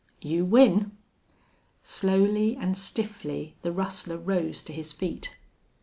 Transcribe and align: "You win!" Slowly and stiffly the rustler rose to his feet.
"You 0.23 0.45
win!" 0.45 0.97
Slowly 1.83 2.55
and 2.55 2.75
stiffly 2.75 3.55
the 3.61 3.71
rustler 3.71 4.17
rose 4.17 4.63
to 4.63 4.73
his 4.73 4.93
feet. 4.93 5.35